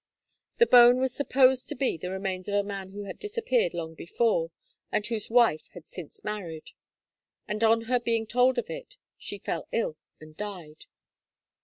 [0.57, 3.93] The bone was supposed to be the remains of a man who had disappeared long
[3.93, 4.49] before,
[4.91, 6.71] and whose wife had since married;
[7.47, 10.85] and on her being told of it, she fell ill and died.